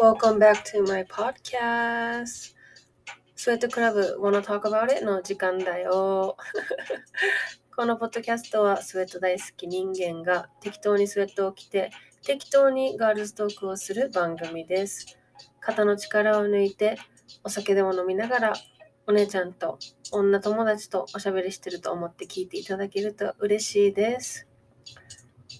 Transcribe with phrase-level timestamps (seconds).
[0.00, 2.54] Welcome back to my podcast.
[3.36, 5.04] スウェットクラブ Wanna Talk About It?
[5.04, 6.36] の時間だよ。
[7.74, 11.90] このポッドキャストはスウェット大好き人間が適当にスウェットを着て
[12.22, 15.18] 適当にガールズトークをする番組です。
[15.60, 16.98] 肩の力を抜いて
[17.42, 18.52] お酒でも飲みながら
[19.10, 19.76] お姉ちゃんと
[20.12, 24.46] 女友達とおしゃべりしてると思って聞いていただけると嬉しいです。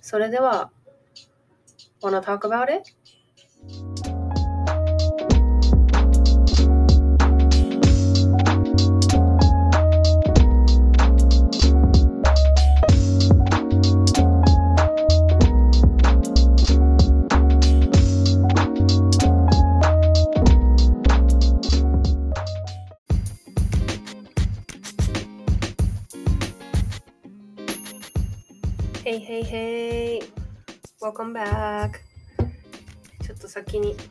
[0.00, 0.70] それでは
[2.00, 2.94] Wanna Talk About It?
[29.30, 30.20] へいへいへい
[31.00, 32.00] Welcome back.
[33.24, 33.94] ちょっと先に。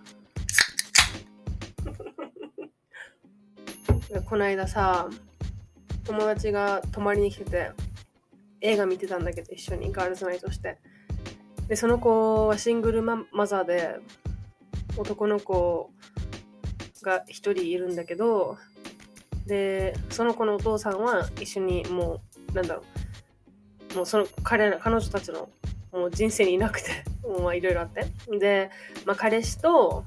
[4.30, 5.10] この間さ
[6.06, 7.72] 友達が泊まりに来てて
[8.62, 10.78] 映画見てたんだけど一緒にガールズナイトして。
[11.68, 14.00] でその子はシングルママザーで
[14.96, 15.92] 男の子
[17.04, 18.58] が一人いるんだけど
[19.46, 22.22] でその子のお父さんは一緒にも
[22.54, 22.99] うなんだろう
[23.96, 25.50] もうその彼彼女たちの
[25.92, 28.06] もう人生にいなくて もういろいろあって。
[28.38, 28.70] で、
[29.06, 30.04] まあ、彼氏と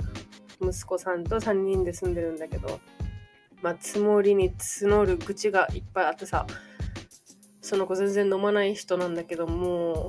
[0.61, 2.81] 息子さんと3人で住んでるんだけど
[3.61, 6.47] まあ積もりに募る愚痴がいっぱいあってさ
[7.61, 10.09] その子全然飲まない人なんだけども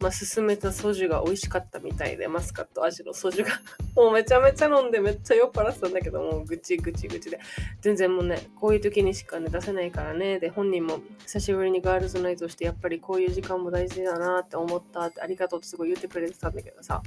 [0.00, 3.50] まあ、勧めたソジュが美味しかったみたいでマスカット味のソジュが。
[3.96, 7.40] もうめちゃめちゃ飲んでめっちゃ酔っ払ってたんだけどもうぐちぐちぐちで。
[7.80, 10.38] 全然もうねこういう時にしかね出せないからね。
[10.38, 17.02] で本人も久しぶりにガールズナイトしてやっぱりこういう時間も大事だなって思ったってありがとうってすごい言ってくれてたんだけどさ。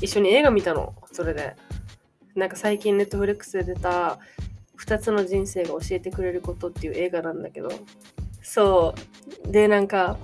[0.00, 0.94] 一緒に映画見たの？
[1.12, 1.54] それで。
[2.34, 4.18] なんか最近ネットフレックスで出た
[4.78, 7.70] 2つの人生が教えてくれることっていう映画なんだけど。
[8.42, 8.94] そ
[9.46, 9.52] う。
[9.52, 10.18] でなんか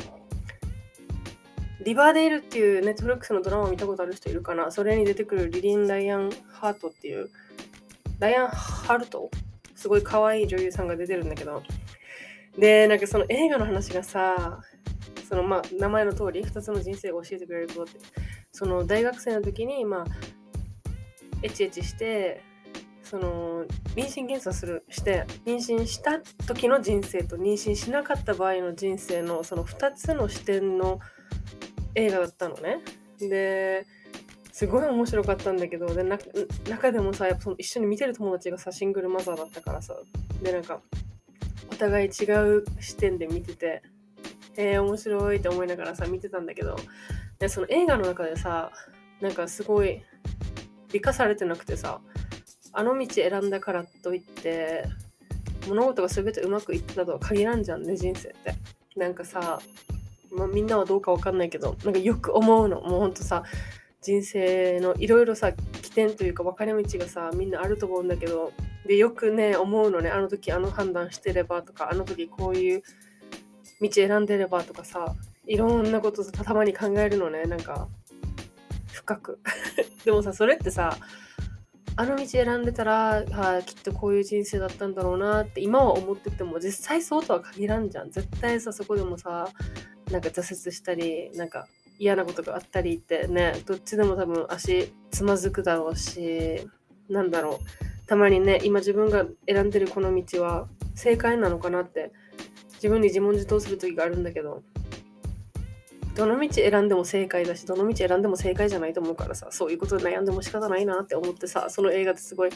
[1.89, 4.71] リバーデールっていうネットフリックスのドラマを見たことある人いるかな？
[4.71, 7.31] それに出てくるリリン・ダイアン・ハートっていう
[8.19, 9.31] ダイアン・ハルト？
[9.75, 11.63] すごい可愛い女優さんが出てるんだけど。
[12.59, 14.61] でなんかその映画の話がさ
[15.27, 18.01] そのまあ名前の通り2つの人生が教えてくれることって。
[18.53, 20.07] その大学生の時にまあ
[21.43, 22.43] エチエチして
[23.03, 23.65] その
[23.97, 31.01] 妊娠検査するして妊娠した時の人生と妊娠しなかった場合の人生のその2つの視点の
[31.95, 32.79] 映画だったのね。
[33.19, 33.87] で
[34.53, 36.19] すごい面白かったんだけどでな
[36.69, 39.95] 中でもさやっぱその一緒に見てる友達がさシングルマザーだったからさ
[40.43, 40.81] でなんか
[41.71, 42.25] お互い違
[42.57, 43.83] う視点で見てて
[44.57, 46.77] えー、面白いって思いながらさ見てたんだけど
[47.39, 48.73] でその映画の中でさ
[49.21, 50.03] なんかすごい
[50.93, 52.01] 美化されてなくてさ
[52.73, 54.85] あの道選んだからといって
[55.69, 58.55] 物事が全てうまくいったとは限らんじゃんね人生って
[58.97, 59.61] なんかさ
[60.33, 62.81] まあ、みんなはどうかわかんないけどなんかよく思うの。
[62.81, 63.43] もうほんとさ
[64.01, 68.53] 人生のいろいろさ起点というか分かれ道がさみんなあると思うんだけど
[68.87, 70.11] でよくね思うのね。
[70.11, 72.83] あの時あの判断してればとかあの時こういう
[73.81, 75.15] 道選んでればとかさ
[75.47, 77.45] いろんなことさたまに考えるのね。
[77.45, 77.89] なんか
[78.93, 79.41] 深く。
[80.05, 80.97] でもさそれってさ
[82.01, 88.11] あの道選んでたら、はきっとこういう人生だったんだろうなって今は思ってても実際そうとは限らんじゃん。
[88.13, 89.49] 絶対さそこでもさ
[90.11, 91.67] なんか挫折したりなんか
[91.99, 96.69] 嫌なことがあったりってねどっちでも多分足つまずくだろうし
[97.09, 97.89] なんだろう。
[98.07, 102.11] たまにね今自分が選んでるこの道は正解なのかなって
[102.77, 104.63] 自分に自問自答する時があるんだけど
[106.15, 112.51] どの道選んでも正解だしどの道選んでも正解じゃないと思うからさそういうことで悩んでも仕方ないなって思ってさその映画ってすごい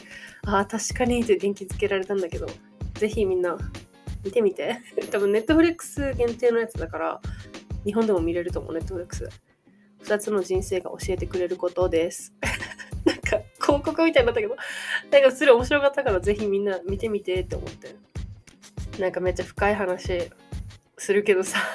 [0.45, 2.47] ああ確かにって元気づけられたんだけど
[2.95, 3.57] ぜひみんな
[4.23, 4.79] 見てみて。
[5.11, 7.21] 多分ネットフリックス限定のやつだから
[7.85, 9.29] 日本でも見れると思うネットフリックス。
[10.03, 12.33] 2つの人生が教えてくれることです。
[13.05, 14.55] なんか広告みたいになったけど
[15.11, 17.95] なんかそれ面白かったからぜひみんな見てみてって思って。
[18.99, 20.29] なんかめっちゃ深い話
[20.97, 21.59] するけどさ。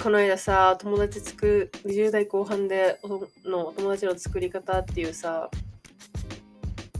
[0.00, 3.00] この間さ友達作る20代後半で
[3.44, 5.50] の友達の作り方っていうさ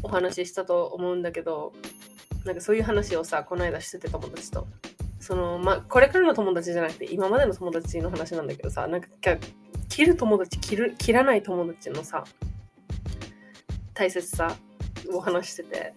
[0.02, 1.72] お話ししたと思うんだけど
[2.44, 4.66] なんかそういう話をさこの間してて友達と。
[5.20, 9.08] そのまあこれからの友達じゃなくて今までの友達の話なんだけどさなんか
[9.90, 12.24] 切る友達切る切らない友達のさ
[13.92, 14.56] 大切さ
[15.12, 15.94] を話してて。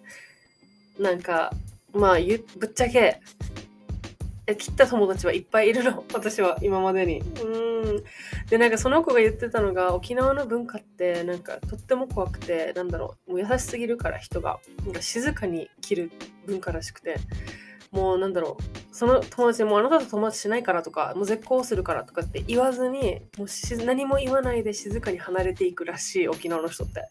[0.99, 1.51] なんか
[1.93, 2.17] まあ
[2.57, 3.19] ぶっちゃけ
[4.57, 6.03] 切った友達はいっぱいいるの。
[6.13, 7.19] 私は今までに。
[7.19, 8.03] うん。
[8.49, 13.31] でなんかその子が言ってたのが沖縄の文化ってなんかとっても怖くてなんだろう。
[13.31, 14.59] もう優しすぎるから人が。
[14.83, 16.11] なんか静かに切る
[16.45, 17.17] 文化らしくて。
[17.93, 27.07] もうなんだろうその友達もうあなたと友達しないからとかもう絶交するからとかって言わずにもう何も言わないで静かに離れていくらしい沖縄の人って。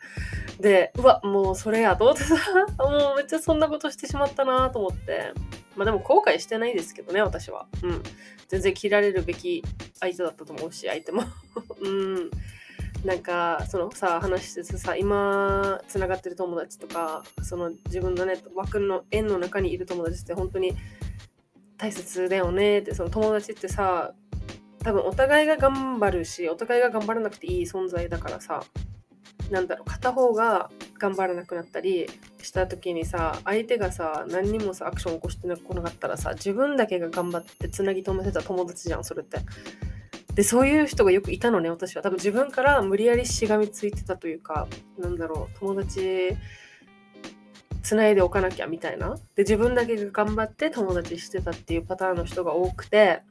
[0.60, 2.24] でうわもうそれやと思って。
[2.24, 2.36] さ
[2.78, 5.32] もうめっちゃそんなことしてしまったなと思って。
[5.76, 7.66] まあでも後悔してないですけどね私は。
[7.82, 8.02] うん。
[8.48, 9.62] 全然切られるべき
[9.98, 11.22] 相手だったと思うし相手も。
[11.80, 12.30] うん。
[13.04, 20.76] なんかそのさ話しててさ今つながってる友達とかその自分のね枠の円の中にいる友達って本当に
[21.78, 24.14] 大切だよねってその友達ってさ
[24.84, 28.62] 多分お互いが頑張るしお互いが頑張らなくていい存在だからさ
[29.50, 32.08] なんだろう片方が頑張らなくなったり
[32.40, 39.38] した時にさ相手がさ何にもさアクション起こしてこなかったらさ自分だけが頑張ってつなぎ止めてた友達じゃんそれって。
[40.34, 42.02] でそういう人がよくいたのね私は。
[42.02, 44.66] 多分自分から無理やりしがみついてたというか
[44.98, 46.36] なんだろう友達
[47.82, 49.16] つないでおかなきゃみたいな。
[49.34, 53.22] で自分だけが頑張って友達してたっていうパターンの人が多くて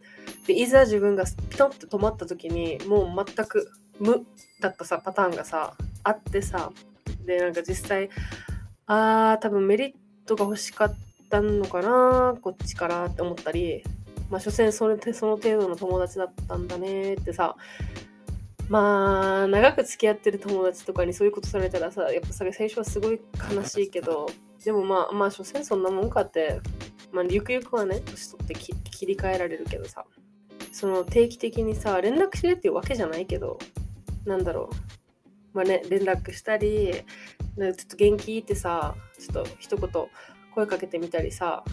[0.45, 4.25] でいざ自分がピトンって止まった時にもう全く無
[4.59, 5.73] だったさパターンがさ
[6.03, 6.71] あってさ
[7.25, 8.09] でなんか実際
[8.85, 9.93] あー多分メリッ
[10.25, 10.95] トが欲しかっ
[11.29, 13.83] たのかなこっちからって思ったり
[14.31, 17.57] まあ、所詮それその程度の友達だったんだねってさ、
[18.69, 23.19] まあ、長く付き合ってる友達とかにそういうことされたらさ、やっぱさ、最初はすごい
[23.53, 24.27] 悲しいけど、
[24.63, 26.61] でもまあ、まあ、所詮そんなもんかって、
[27.11, 30.05] まあ、ゆくゆくはね、年取って切り替えられるけどさ、
[30.71, 33.59] その定期的にさ、連絡しれっていうわけじゃないけど、
[34.25, 35.57] なんだろう。
[35.57, 39.89] まあね、連絡したり、ちょっと元気いってさ、ちょっと一言
[40.55, 41.65] 声かけてみたりさ、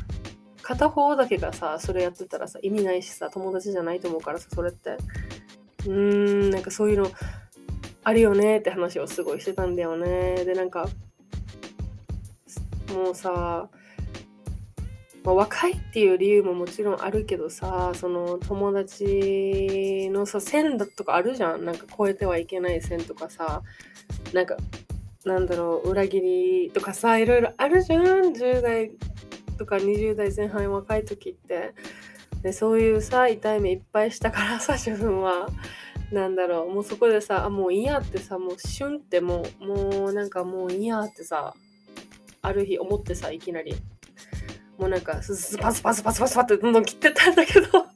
[0.63, 4.97] 片方だけがさそれやってたらさ意味ないしさ友達じゃないと思うからさそれって。
[5.87, 7.11] うーんなんかそういうの
[8.05, 10.45] あるよねって話をすごいしてたんだよね。
[10.45, 10.89] でなんか
[12.95, 13.69] もうさ、
[15.25, 21.65] まあ、若いっていう理由ももちろんあるけどさその友達のさ線だとかあるじゃん。
[21.65, 23.63] なんか超えてはいけない線とかさ。
[24.33, 24.57] なんか
[25.25, 28.03] なんだろう裏切りとかさいろいろあるじゃん。
[28.03, 28.91] 10代
[29.59, 31.75] とか20代前半若い時って
[32.43, 35.49] でそういうさ痛い目いっぱいしたからさ 自分は。
[36.11, 36.73] なんだろう。
[36.73, 41.53] もうそこでさあもういいやってさもうシュンってもうもうなんかもういいやってさ
[42.41, 43.77] ある日思ってさいきなり。
[44.79, 47.87] もうなんかススパスパスパスパスパってどんどん切ってったんだけど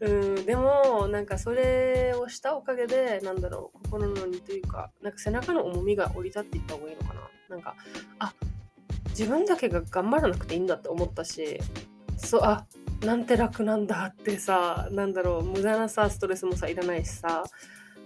[0.00, 7.20] うんでもなんかそれをしたおかげでなんだろう心の荷というかなんか背中の重みが降り立っていった方がいいのかな
[7.50, 7.76] なんか
[8.18, 8.32] あ
[9.10, 11.58] 自分だけが頑張らなくていいんだって思ったし
[12.16, 12.66] そうあ
[13.04, 17.44] なんて楽なんだってさなんだろう無駄なさストレスもさいらないしさ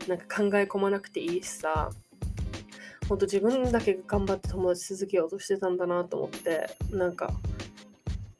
[0.09, 1.91] なんか考え込まなくていいしさ
[3.09, 7.33] ほんと自分だけが頑張って友達続けようとしてたんだなと思ってなんか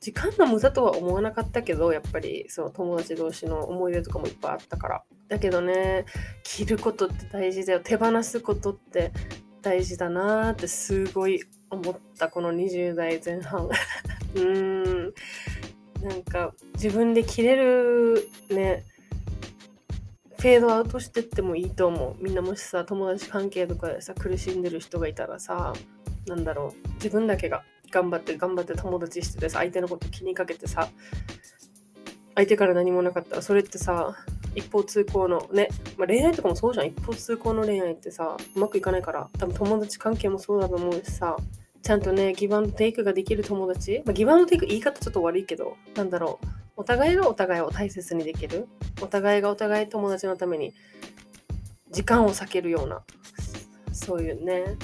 [0.01, 5.03] 時間の無駄とは思わなかったけどやっぱりその友達同士の思い出とかもいっぱいあったから。
[5.29, 6.05] だけどね
[6.43, 7.81] 着ることって大事だよ。
[7.83, 9.13] 手放すことって
[9.63, 11.43] 大事だなってすごい
[11.75, 13.67] 思ったこの20代前半。
[14.35, 15.15] うーん。
[16.03, 18.85] なんか自分で切れるね
[20.39, 22.23] フェードアウトしてってもいいと思う。
[22.23, 25.73] みんなもしさ友達関係とかでさ苦しんでる人がいたらさ
[26.27, 26.89] なんだろう。
[26.97, 30.91] 自分だけが頑張って頑張って友達しててさ相手のこと気にかけてさ
[32.35, 34.17] 相手から何もなかったらそれってさ
[34.55, 36.87] 一方通行のね、まあ、恋愛とかもそうじゃん。
[36.89, 41.37] 一方通行の恋愛ってさうまくいかないから多分友達関係もそうだと思うしさ
[41.85, 46.47] ちゃんとね、ギブアンドテイクができる友達、まあ、ギブアンドテイク言い方ちょっと悪いけど、なんだろう。
[46.79, 48.67] お互いがお互いを大切にできる。
[49.03, 50.73] お互いがお互い友達のために
[51.91, 53.03] 時間を避けるような、
[53.93, 54.79] そういうね、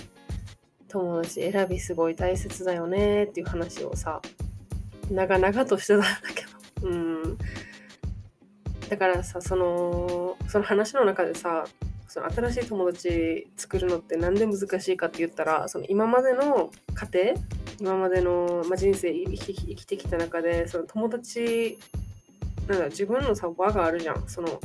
[0.88, 4.20] 友達選びすごい大切だよねっていう話をさ、
[5.10, 6.44] 長々としてたんだけ
[6.82, 6.88] ど。
[6.88, 7.38] うん。
[8.90, 11.64] だからさ、その、その話の中でさ、
[12.10, 17.34] その新しい友達作るのって何で難しいかって言ったらその今までの家
[17.78, 21.78] 庭今までの、ま、人生生き生きてきた中でその友達
[22.66, 24.28] なんだ自分のさ輪があるじゃん。
[24.28, 24.60] その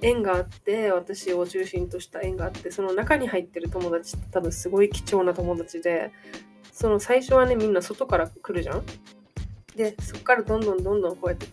[0.00, 6.12] 縁があって私を中心とした縁があってその中に入ってる友達って多分すごい貴重な友達で
[6.70, 8.84] その最初はねみんな外から来るじゃん。
[9.74, 11.48] でそっからどんどんどんどんこうやって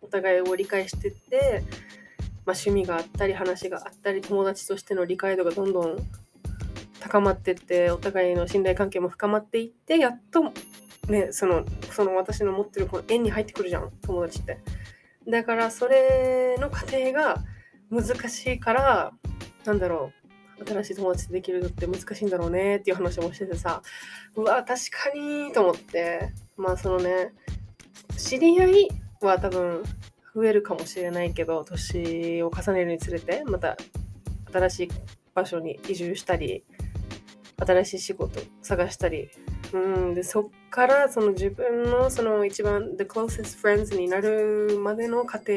[0.00, 1.62] お互いを理解してって
[2.46, 5.96] まあ、趣味があったり話があったり友達としての理解度がどんどん
[7.00, 10.52] 高まってってお互いの信頼関係も深まっていってやっと
[11.08, 14.58] ねそのその私の持ってるこの縁に入ってくるじゃん友達って。
[15.28, 17.42] だからそれの過程が
[17.90, 19.12] 難しいから
[19.64, 20.12] なんだろ
[20.60, 23.82] う新しい友達できるのって難しいんだろうねっていう話もしててさ
[24.36, 26.32] うわ確かにと思って。
[26.56, 27.32] まあそのね
[28.16, 28.88] 知り合い
[29.20, 29.82] は多分
[30.34, 33.76] 増えるかもしれないけど年を重ねるにつれてまた
[34.52, 34.88] 新しい
[35.34, 36.64] 場所に移住したり
[37.56, 39.30] 新しい仕事探したり。
[39.72, 39.78] う
[40.10, 45.52] んでそっからその自分のその一番 the closest friends になるまでの過程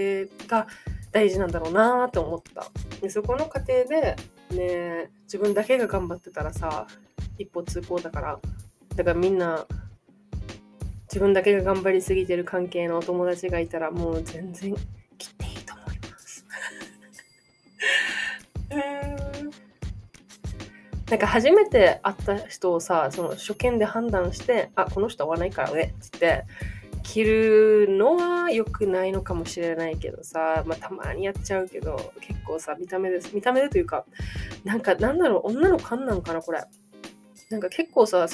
[0.48, 0.68] が
[1.12, 2.68] 大事なんだろうなと思った。
[3.00, 4.16] でそこの過程で
[4.52, 6.88] ね自分だけが頑張ってたらさ
[7.38, 8.40] 一歩通行だから
[8.96, 9.68] だからみんな
[11.08, 14.76] 自分だけが頑張りすぎてる関係のお友達がいたらもう全然
[15.18, 16.46] 切っていいと思います。
[21.10, 26.44] なんか初めて会った人をさその初見で判断してあこの人合わないからねっつって
[27.02, 34.04] 着るのは良くないのかもしれないけどさ、まあ、たまにやっちゃうけど結構さ見た目です見た目でというか
[34.66, 36.62] なんかなんだろう女の勘なんかなこれ。
[37.50, 38.28] なんか結構さ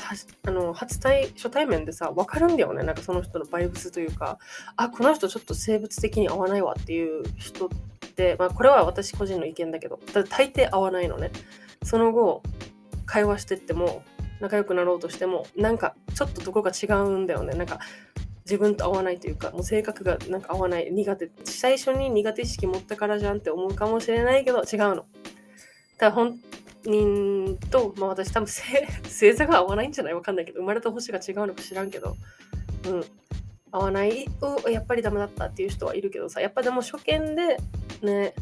[0.45, 2.83] あの初対初対面でさ分かるんだよね。
[2.83, 4.39] なんかその人のバイブスというか
[4.75, 7.69] あこの人ちょっと生物的に合わないわっていう人っ
[8.15, 11.31] て、まあ、これは私個人の意見だけどだ大抵合わないのね。
[11.83, 12.41] その後
[13.05, 14.03] 会話してっても
[14.39, 17.53] 仲良くなろうとしてもなんかちょっとどこか違うんだよね。
[17.53, 17.79] なんか
[18.45, 25.05] 自分と合わないというかもう性格がなんか合わない苦手最初に苦手意識持ったからじゃんって思うかもしれないけど違うの。
[25.97, 26.39] ただ本
[26.85, 30.13] 人と、まあ、私多分星座が合わないんじゃない？
[30.13, 32.15] わかんないけど生まれた星が違うのか知らんけど。
[32.87, 33.03] うん。
[33.71, 34.27] 合わない？
[34.41, 37.57] おやっぱりダメだったっていう人はいるけどさやっぱでも初見で
[38.03, 38.35] ね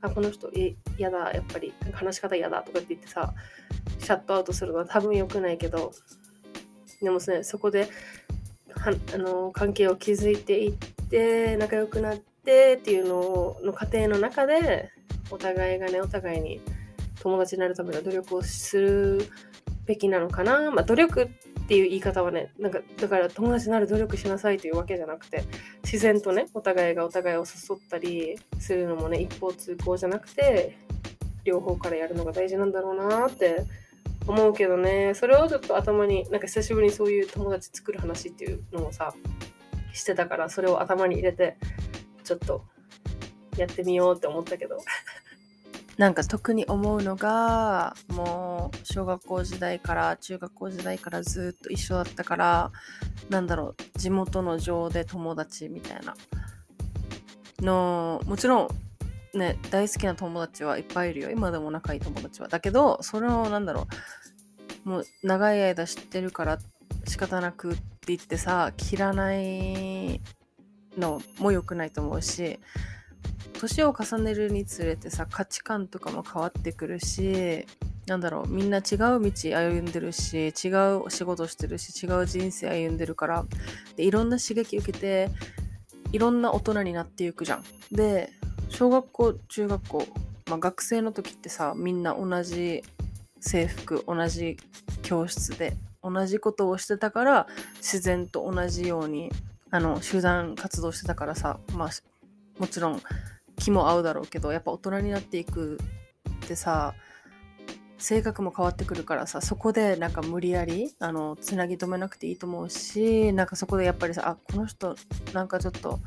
[0.00, 0.50] あこの人
[0.96, 3.34] 嫌だやっぱり話し方嫌だとかって言ってさ
[3.98, 5.92] シャットアウトするのは多分良くないけど
[7.02, 7.90] でもねそこで
[8.74, 10.72] はあの関係を築いていっ
[11.10, 14.90] て仲良くなってっていうのの過程の中で
[15.30, 16.62] お互いがねお互いに
[17.20, 19.30] 友達になるための努力をする
[19.86, 20.70] べきなのかな。
[20.70, 21.28] まあ、努力っ
[21.68, 25.44] ていう言い方はね、なんか、だから友達になる努力しなさいというわけじゃなくて、
[25.82, 30.76] 自然とね、お互いがお互いを誘ったりするのもね、一方通行じゃなくて、
[31.44, 33.64] 両方からやるのが大事なんだろうなって
[34.26, 39.14] 思うけどね、それをちょっと頭に、なんか久しぶりにそういう友達作る話っていうのをさ、
[39.92, 41.56] してたから、それを頭に入れて、
[42.24, 42.64] ちょっと
[43.56, 44.78] やってみようって思ったけど。
[46.00, 52.72] なんか特に思うのがもう小学校時代から中学校時代からずっと一緒だったから
[53.28, 56.16] なんだろう地元の情で友達みたいな。
[57.60, 58.70] のもちろ
[59.34, 61.30] んね大好きな友達はいっぱいいるよ。
[61.30, 62.48] 今でも仲いい友達は。
[62.48, 63.86] だけどそれをなんだろ
[64.86, 66.58] うもう長い間知ってるから
[67.06, 70.22] 仕方なくって言ってさ切らない
[70.96, 72.58] のも良くないと思うし
[73.60, 77.66] 年を重ねるにつれてさ価値観とかも変わってくるし
[78.06, 83.44] なんだろうみんな違う道歩んでるし違うお仕事してるし違う人生歩んでるから
[83.96, 85.28] でいろんな刺激受けて
[86.12, 87.64] いろんな大人になっていくじゃん。
[87.92, 88.32] で
[88.68, 90.06] 小学校中学校、
[90.48, 92.82] まあ、学生の時ってさみんな同じ
[93.40, 94.56] 制服同じ
[95.02, 99.30] 教室で同じことをしてたから自然と同じように
[99.70, 101.90] あの集団活動してたからさまあ
[102.58, 103.02] もちろん
[103.60, 105.78] 気も合うだろうけどやっぱ大人になっていく
[106.44, 106.94] ってさ
[107.98, 114.96] 性格も変わってくるからさそこでなんか無理やりあのつなぎ止めなくていいと思うしなんかそこでやっぱりさあこの人
[115.34, 116.00] なんかちょっと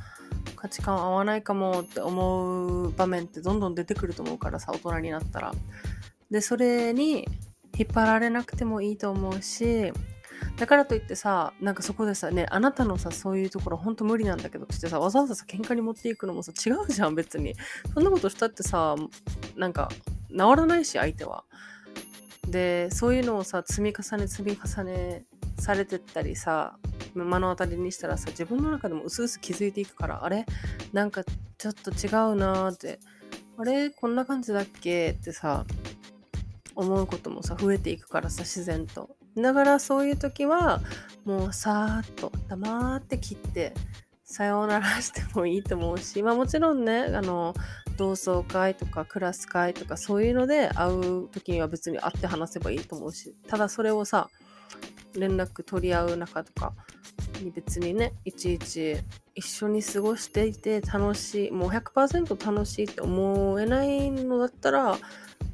[0.56, 5.54] 価値観合わないかもって思う場面ってどんどん出てくると思うからさ大人になったら。
[6.32, 7.28] でそれに
[7.78, 9.94] 引っ張られなくてもいいと思うし
[10.58, 17.56] だからといってさなんかそこでさねあなたのさそういうところほんと無理なんだけどってさわざわざさ喧嘩に持っていくのもさ違うじゃん別に。
[17.94, 18.96] そんなことしたってさ
[19.56, 19.90] なんか
[20.30, 21.44] 治らないし相手は。
[22.48, 25.24] でそういうのをさ積み重ね積み重ね
[25.60, 26.78] されてったりさ
[27.16, 30.46] 目の当たりにしたらさ自分の中でも薄々気づいていくからあれ？
[30.92, 31.24] なんか
[31.58, 33.00] ちょっと違うなって。
[33.58, 33.92] あれ？
[33.92, 35.12] こんな感じだっけ？
[35.12, 35.66] ってさ
[36.76, 39.16] 思うこともさ増えていくからさ自然と。
[39.36, 40.82] だからそういう時は
[41.26, 43.74] もうさーっと黙って切って
[44.24, 47.54] さようならしてもいいと思うし、まあもちろんね、あの、
[47.98, 54.30] 同窓会とかクラス会とかそういうので会う時には別に会って話せばいいと思うし、ただそれをさ、
[55.16, 56.74] 連絡取り合う中とか
[57.42, 58.98] に別にね、いちいち
[59.36, 64.98] 一緒に過ごしていて楽しい、もう100%楽しいって思えないのだったら、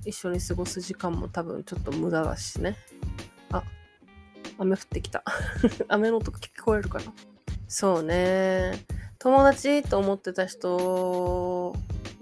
[0.06, 2.78] 一緒に過ごす時間も多分ちょっと無駄だしね。
[4.60, 5.24] 雨降ってきた。
[5.88, 7.06] 雨の音聞こえるかな
[7.68, 8.74] そうね。
[9.18, 11.76] 友達と思ってた人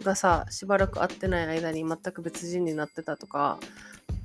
[0.04, 3.60] がさ、しばらく会ってない間に全く別人になってたとか、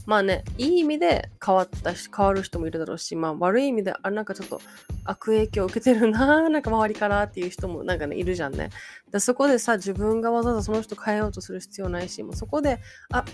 [0.05, 4.61] まあね、いい意味で変わったし、変わる人もいるだろうし、まあ悪い意味で、あ、なんかちょっと
[5.05, 8.71] 悪影響を受けてるな、 なんか周りからっていう人もなんかね、いるじゃんね。
[9.13, 12.81] でそこでさ、自分がわざわざその人変えようとする必要ないし、もうそこで、
[13.13, 13.25] あ、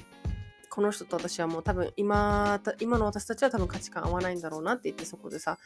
[0.71, 5.59] この人と私はもう多分今、今の私たちは多分価値観合わないんだろうなって言ってそこでさ、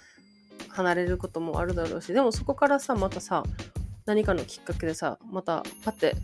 [0.68, 3.42] 離れることもあるだろうし、でもそこからさ、またさ、
[4.06, 6.14] 何かのきっかけでさ、またパッて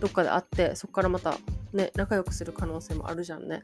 [0.00, 1.38] どっかで会って、そこからまた
[1.72, 3.62] ね、仲良くする可能性もあるじゃんね。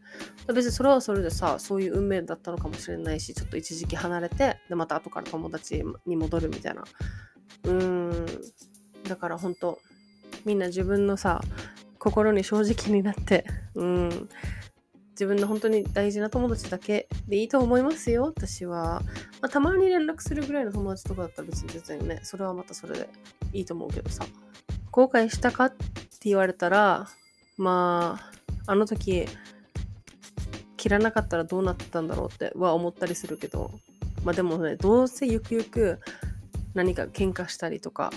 [0.54, 6.84] 別にそれはそれでさ、そういう運命だったのかもしれないし、ちょっと一時期離れて、で、また後から友達に戻るみたいな。
[7.64, 8.26] うーん。
[9.08, 9.78] だから本当
[10.44, 11.40] みんな自分のさ、
[12.02, 13.44] 心に正直になって、
[13.76, 14.28] うん。
[15.10, 19.02] 自分の本当に大事な友達だけでいいと思いますよ、私は。
[19.40, 23.08] まあ、たまに連絡するぐらいの友達とかだったら別に全然ね、それはまたそれで
[23.52, 24.26] いいと思うけどさ。
[24.90, 25.76] 後悔したかって
[26.22, 27.06] 言われたら、
[27.56, 28.18] ま
[28.66, 29.26] あ、あの時、
[30.76, 33.70] 切らなかったらどうなってたんだろうっては思ったりするけど、
[34.24, 36.00] まあでもね、どうせゆくゆく
[36.74, 38.10] 何か喧嘩したりとか、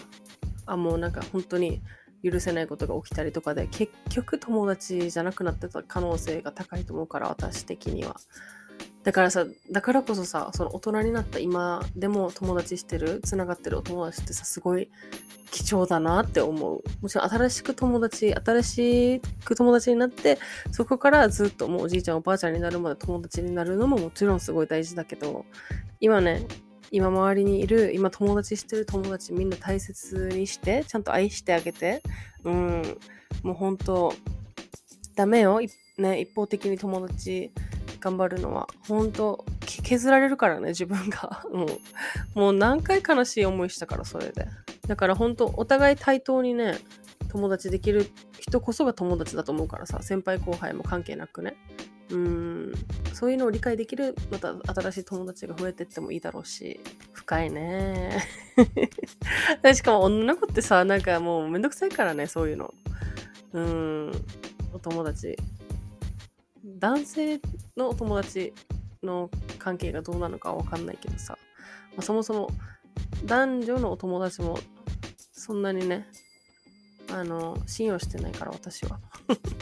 [0.66, 1.82] あ、もうなんか本当に
[2.24, 8.16] 許せないことが起きたりとかで、結局友達じゃなくなってた可能性が高いと思うから、私的には。
[9.04, 14.90] だからさ、だからこそさ、その大人になった今でも友達してる、つながってるお友達ってさ、すごい
[15.52, 16.84] 貴重だなって思う。
[17.02, 20.40] もちろん新しく友達、新しく友達になって、
[20.72, 25.46] そこからずっともうおじいちゃんおばあちゃんになるまで友達になるのももちろんすごい大事だけど、
[26.00, 26.48] 今ね、
[26.96, 32.02] 今周りにいる、今友達してる友達みんな大切にして、ちゃんと愛してあげて、
[32.46, 32.98] うん、
[33.44, 34.14] もう本当
[35.14, 35.60] ダメよ。
[35.98, 37.52] ね、一方的に友達
[38.00, 38.70] 頑張るのは。
[38.88, 39.44] 本当
[39.84, 41.44] 削られるからね、自分が。
[41.52, 44.48] もう、もう何回悲しい思いしたから、それで。
[44.88, 46.78] だから本当お互い対等にね、
[47.28, 51.58] 友達できる人こそが友達だと思うからさ、先輩後輩も関係なくね。
[52.12, 52.74] うん、
[53.14, 56.80] そういうのを理解できる、また新しい友達が増えてってもいいだろうし、
[57.14, 58.24] 深いね。
[59.74, 62.74] しかも女の子ってさ、なんかもうめんどくさいからね、そういうの。
[63.54, 64.12] うん、
[64.74, 65.36] お友達。
[66.64, 67.40] 男性
[67.78, 68.54] のお友達
[69.02, 71.38] の関係がどうなのかわかんないけどさ、
[71.92, 72.50] まあ、そもそも
[73.26, 74.60] 男女のお友達も
[75.32, 76.08] そんなにね、
[77.12, 79.00] あの、信用してないから私は。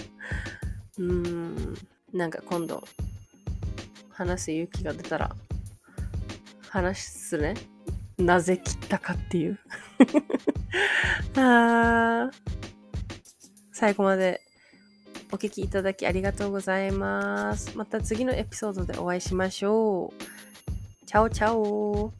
[0.97, 1.75] うーん、
[2.13, 2.83] なんか今度、
[4.11, 5.35] 話す勇気が出たら、
[6.69, 7.55] 話すね。
[8.17, 9.59] なぜ切ったかっていう
[11.35, 12.29] あ
[13.71, 14.41] 最後まで
[15.31, 17.75] お聞きいただきありがとうございます。
[17.75, 21.05] また次のエピソードでお会いしましょう。
[21.07, 22.13] チャオチャオ